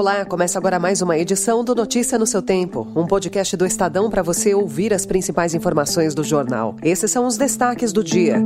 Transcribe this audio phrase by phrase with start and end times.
[0.00, 4.08] Olá, começa agora mais uma edição do Notícia no seu Tempo, um podcast do Estadão
[4.08, 6.74] para você ouvir as principais informações do jornal.
[6.82, 8.42] Esses são os destaques do dia.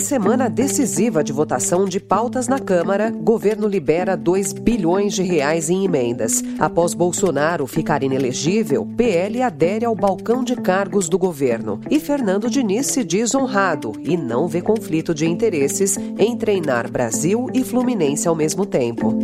[0.00, 5.68] Em semana decisiva de votação de pautas na Câmara, governo libera 2 bilhões de reais
[5.68, 6.42] em emendas.
[6.58, 11.82] Após Bolsonaro ficar inelegível, PL adere ao balcão de cargos do governo.
[11.90, 17.48] E Fernando Diniz se diz honrado e não vê conflito de interesses em treinar Brasil
[17.52, 19.18] e Fluminense ao mesmo tempo.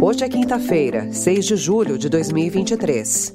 [0.00, 3.34] Hoje é quinta-feira, 6 de julho de 2023.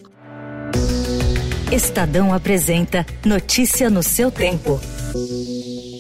[1.70, 4.80] Estadão apresenta Notícia no seu tempo.
[5.16, 5.95] Thank you.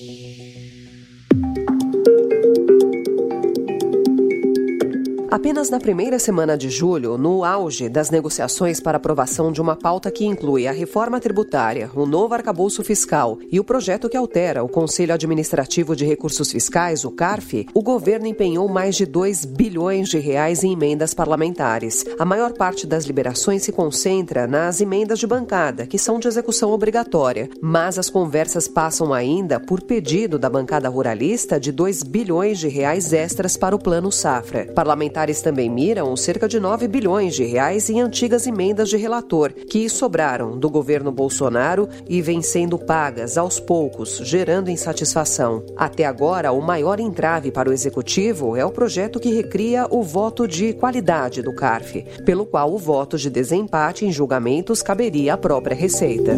[5.35, 10.09] Apenas na primeira semana de julho, no auge das negociações para aprovação de uma pauta
[10.09, 14.69] que inclui a reforma tributária, o novo arcabouço fiscal e o projeto que altera o
[14.69, 20.19] Conselho Administrativo de Recursos Fiscais, o CARF, o governo empenhou mais de 2 bilhões de
[20.19, 22.05] reais em emendas parlamentares.
[22.17, 26.71] A maior parte das liberações se concentra nas emendas de bancada, que são de execução
[26.71, 32.69] obrigatória, mas as conversas passam ainda por pedido da bancada ruralista de 2 bilhões de
[32.69, 34.71] reais extras para o Plano Safra.
[34.73, 39.51] Parlamentares parlamentares também miram cerca de 9 bilhões de reais em antigas emendas de relator,
[39.53, 45.63] que sobraram do governo Bolsonaro e vêm sendo pagas aos poucos, gerando insatisfação.
[45.75, 50.47] Até agora, o maior entrave para o executivo é o projeto que recria o voto
[50.47, 55.75] de qualidade do CARF, pelo qual o voto de desempate em julgamentos caberia à própria
[55.75, 56.37] Receita.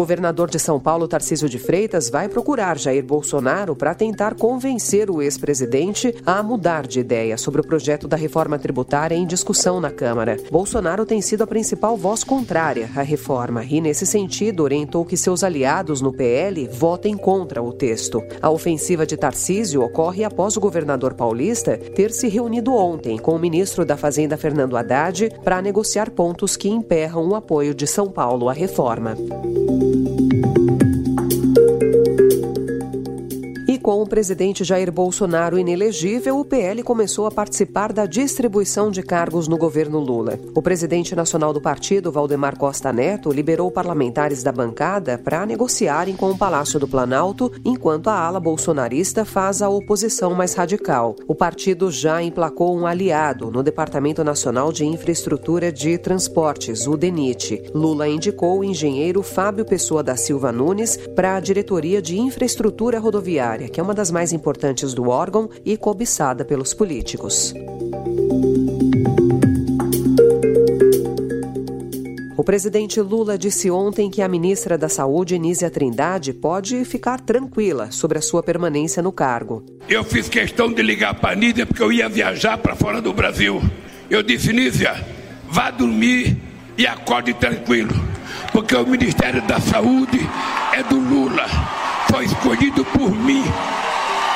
[0.00, 5.20] Governador de São Paulo, Tarcísio de Freitas, vai procurar Jair Bolsonaro para tentar convencer o
[5.20, 10.38] ex-presidente a mudar de ideia sobre o projeto da reforma tributária em discussão na Câmara.
[10.50, 15.44] Bolsonaro tem sido a principal voz contrária à reforma e, nesse sentido, orientou que seus
[15.44, 18.22] aliados no PL votem contra o texto.
[18.40, 23.38] A ofensiva de Tarcísio ocorre após o governador paulista ter se reunido ontem com o
[23.38, 28.48] ministro da Fazenda, Fernando Haddad, para negociar pontos que emperram o apoio de São Paulo
[28.48, 29.14] à reforma.
[33.90, 39.48] Com o presidente Jair Bolsonaro inelegível, o PL começou a participar da distribuição de cargos
[39.48, 40.38] no governo Lula.
[40.54, 46.30] O presidente nacional do partido, Valdemar Costa Neto, liberou parlamentares da bancada para negociarem com
[46.30, 51.16] o Palácio do Planalto, enquanto a ala bolsonarista faz a oposição mais radical.
[51.26, 57.72] O partido já emplacou um aliado no Departamento Nacional de Infraestrutura de Transportes, o DENIT.
[57.74, 63.68] Lula indicou o engenheiro Fábio Pessoa da Silva Nunes para a diretoria de infraestrutura rodoviária
[63.68, 67.54] que é uma das mais importantes do órgão e cobiçada pelos políticos.
[72.36, 77.90] O presidente Lula disse ontem que a ministra da Saúde, Nízia Trindade, pode ficar tranquila
[77.90, 79.64] sobre a sua permanência no cargo.
[79.88, 83.14] Eu fiz questão de ligar para a Nízia porque eu ia viajar para fora do
[83.14, 83.62] Brasil.
[84.10, 84.94] Eu disse, Nízia,
[85.48, 86.36] vá dormir
[86.76, 87.94] e acorde tranquilo,
[88.52, 90.18] porque o Ministério da Saúde
[90.74, 93.44] é do Lula foi escolhido por mim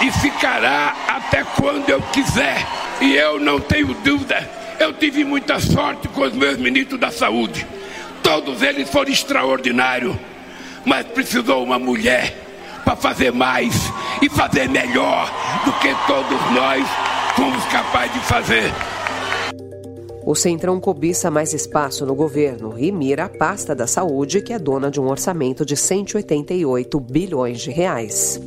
[0.00, 2.64] e ficará até quando eu quiser.
[3.00, 4.48] E eu não tenho dúvida,
[4.78, 7.66] eu tive muita sorte com os meus ministros da saúde.
[8.22, 10.14] Todos eles foram extraordinários,
[10.84, 12.34] mas precisou uma mulher
[12.84, 13.74] para fazer mais
[14.22, 15.30] e fazer melhor
[15.64, 16.86] do que todos nós
[17.34, 18.72] fomos capazes de fazer.
[20.26, 24.58] O Centrão cobiça mais espaço no governo e mira a pasta da saúde, que é
[24.58, 28.40] dona de um orçamento de 188 bilhões de reais.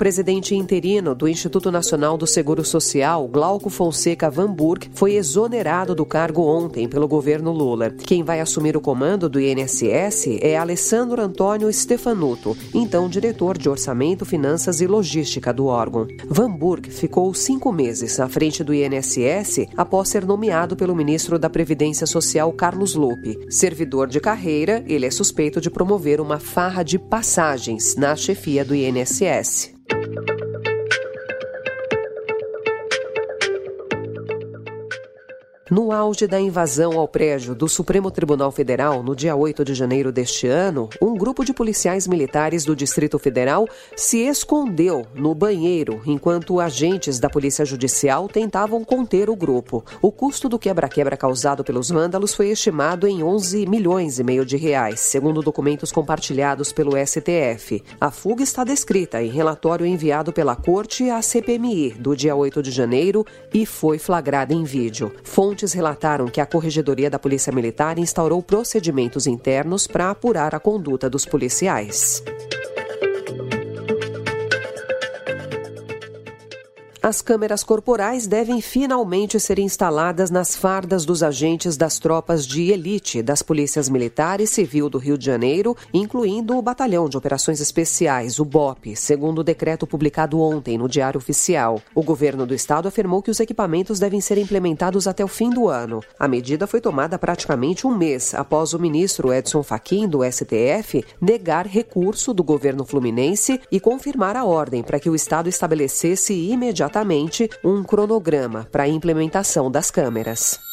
[0.00, 6.06] Presidente interino do Instituto Nacional do Seguro Social, Glauco Fonseca Van Burg, foi exonerado do
[6.06, 7.90] cargo ontem pelo governo Lula.
[7.90, 14.24] Quem vai assumir o comando do INSS é Alessandro Antônio Stefanuto, então diretor de Orçamento,
[14.24, 16.08] Finanças e Logística do órgão.
[16.26, 21.50] Van Burg ficou cinco meses à frente do INSS após ser nomeado pelo ministro da
[21.50, 23.38] Previdência Social, Carlos Lupe.
[23.50, 28.74] Servidor de carreira, ele é suspeito de promover uma farra de passagens na chefia do
[28.74, 29.78] INSS.
[35.70, 40.10] No auge da invasão ao prédio do Supremo Tribunal Federal, no dia 8 de janeiro
[40.10, 46.58] deste ano, um grupo de policiais militares do Distrito Federal se escondeu no banheiro enquanto
[46.58, 49.84] agentes da Polícia Judicial tentavam conter o grupo.
[50.02, 54.56] O custo do quebra-quebra causado pelos vândalos foi estimado em 11 milhões e meio de
[54.56, 57.80] reais, segundo documentos compartilhados pelo STF.
[58.00, 62.72] A fuga está descrita em relatório enviado pela Corte à CPMI do dia 8 de
[62.72, 63.24] janeiro
[63.54, 65.14] e foi flagrada em vídeo.
[65.22, 70.60] Fonte Fontes relataram que a Corregedoria da Polícia Militar instaurou procedimentos internos para apurar a
[70.60, 72.22] conduta dos policiais.
[77.02, 83.22] As câmeras corporais devem finalmente ser instaladas nas fardas dos agentes das tropas de elite
[83.22, 88.38] das polícias militar e civil do Rio de Janeiro, incluindo o Batalhão de Operações Especiais,
[88.38, 91.80] o BOP, segundo o decreto publicado ontem no Diário Oficial.
[91.94, 95.68] O governo do estado afirmou que os equipamentos devem ser implementados até o fim do
[95.68, 96.02] ano.
[96.18, 101.66] A medida foi tomada praticamente um mês após o ministro Edson Fachin, do STF, negar
[101.66, 107.48] recurso do governo fluminense e confirmar a ordem para que o estado estabelecesse imediatamente imediatamente
[107.64, 110.69] um cronograma para a implementação das câmeras.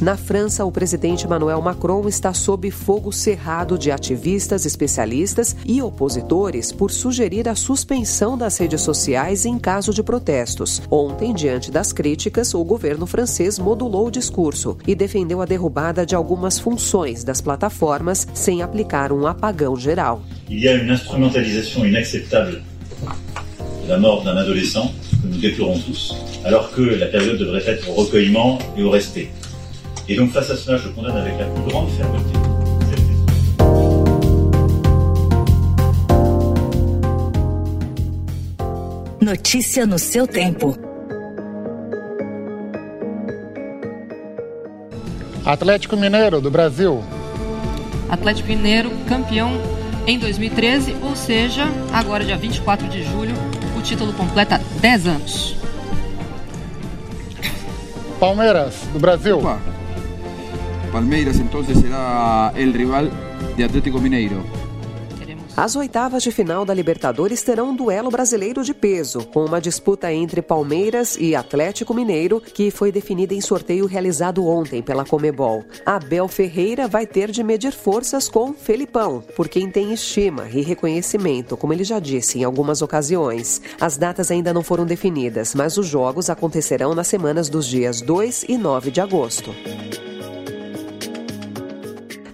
[0.00, 6.70] Na França, o presidente Emmanuel Macron está sob fogo cerrado de ativistas, especialistas e opositores
[6.70, 10.80] por sugerir a suspensão das redes sociais em caso de protestos.
[10.88, 16.14] Ontem, diante das críticas, o governo francês modulou o discurso e defendeu a derrubada de
[16.14, 20.22] algumas funções das plataformas sem aplicar um apagão geral.
[20.48, 22.62] Il y a une instrumentalisation inacceptable
[23.82, 26.14] de la mort d'un adolescent que nous déplorons tous,
[26.44, 29.28] alors que la période devrait être au recueillement et au respect.
[30.08, 32.32] Et donc face à cela, je condamne avec la plus grande fermeté.
[39.20, 40.74] Notícia no seu tempo.
[45.44, 47.04] Atlético Mineiro do Brasil.
[48.08, 49.50] Atlético Mineiro campeão
[50.06, 53.34] em 2013, ou seja, agora dia 24 de julho,
[53.76, 55.56] o título completa 10 anos.
[58.18, 59.38] Palmeiras do Brasil.
[59.38, 59.77] Opa.
[60.92, 63.10] Palmeiras entonces será el rival
[63.56, 64.42] de Atlético Mineiro.
[65.58, 70.12] As oitavas de final da Libertadores terão um duelo brasileiro de peso, com uma disputa
[70.12, 75.64] entre Palmeiras e Atlético Mineiro, que foi definida em sorteio realizado ontem pela Comebol.
[75.84, 81.56] Abel Ferreira vai ter de medir forças com Felipão, por quem tem estima e reconhecimento,
[81.56, 83.60] como ele já disse em algumas ocasiões.
[83.80, 88.44] As datas ainda não foram definidas, mas os jogos acontecerão nas semanas dos dias 2
[88.48, 89.52] e 9 de agosto.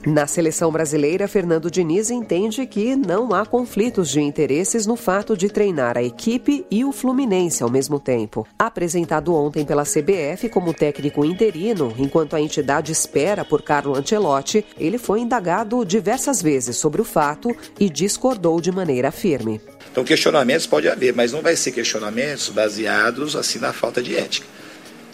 [0.07, 5.49] Na seleção brasileira, Fernando Diniz entende que não há conflitos de interesses no fato de
[5.49, 8.47] treinar a equipe e o Fluminense ao mesmo tempo.
[8.59, 14.99] Apresentado ontem pela CBF como técnico interino, enquanto a entidade espera por Carlo Ancelotti, ele
[14.99, 19.59] foi indagado diversas vezes sobre o fato e discordou de maneira firme.
[19.91, 24.47] Então, questionamentos pode haver, mas não vai ser questionamentos baseados assim na falta de ética.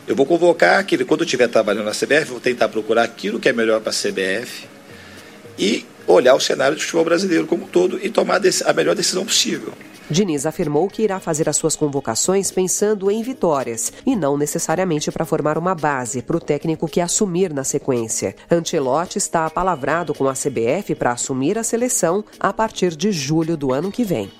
[0.08, 3.48] Eu vou convocar aquele, quando eu estiver trabalhando na CBF, vou tentar procurar aquilo que
[3.48, 4.66] é melhor para a CBF,
[5.60, 9.24] e olhar o cenário do futebol brasileiro como um todo e tomar a melhor decisão
[9.24, 9.72] possível.
[10.10, 15.24] Diniz afirmou que irá fazer as suas convocações pensando em vitórias e não necessariamente para
[15.24, 18.34] formar uma base para o técnico que assumir na sequência.
[18.50, 23.72] Ancelotti está apalavrado com a CBF para assumir a seleção a partir de julho do
[23.72, 24.39] ano que vem.